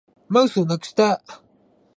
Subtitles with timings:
[0.29, 1.21] マウスをなくした